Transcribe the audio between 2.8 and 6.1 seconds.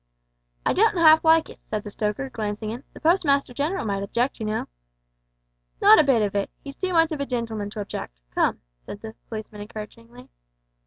"the Postmaster General might object, you know." "Not a